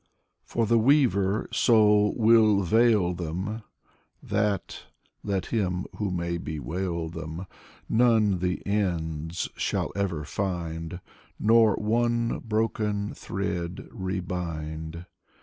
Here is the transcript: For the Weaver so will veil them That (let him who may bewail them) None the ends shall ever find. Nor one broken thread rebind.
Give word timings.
For 0.43 0.65
the 0.65 0.79
Weaver 0.79 1.47
so 1.53 2.15
will 2.15 2.63
veil 2.63 3.13
them 3.13 3.61
That 4.23 4.85
(let 5.23 5.45
him 5.45 5.85
who 5.97 6.09
may 6.09 6.39
bewail 6.39 7.07
them) 7.07 7.45
None 7.87 8.39
the 8.39 8.65
ends 8.65 9.47
shall 9.57 9.91
ever 9.95 10.23
find. 10.23 11.01
Nor 11.37 11.75
one 11.75 12.39
broken 12.39 13.13
thread 13.13 13.87
rebind. 13.91 15.05